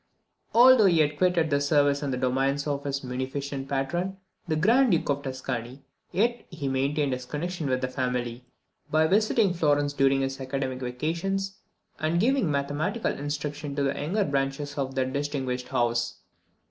Although 0.55 0.87
he 0.87 0.97
had 0.97 1.15
quitted 1.15 1.51
the 1.51 1.61
service 1.61 2.01
and 2.01 2.11
the 2.11 2.17
domains 2.17 2.65
of 2.65 2.85
his 2.85 3.03
munificent 3.03 3.69
patron, 3.69 4.17
the 4.47 4.55
Grand 4.55 4.89
Duke 4.89 5.09
of 5.09 5.21
Tuscany, 5.21 5.83
yet 6.11 6.43
he 6.49 6.67
maintained 6.67 7.13
his 7.13 7.25
connection 7.27 7.69
with 7.69 7.81
the 7.81 7.87
family, 7.87 8.43
by 8.89 9.05
visiting 9.05 9.53
Florence 9.53 9.93
during 9.93 10.21
his 10.21 10.41
academic 10.41 10.79
vacations, 10.79 11.59
and 11.99 12.19
giving 12.19 12.49
mathematical 12.49 13.11
instruction 13.11 13.75
to 13.75 13.83
the 13.83 13.93
younger 13.93 14.23
branches 14.25 14.75
of 14.75 14.95
that 14.95 15.13
distinguished 15.13 15.67
house. 15.67 16.15